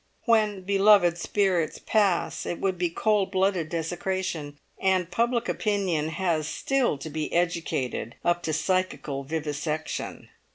[0.23, 6.97] When beloved spirits pass it would be cold blooded desecration; and public opinion has still
[6.97, 10.29] to be educated up to psychical vivisection!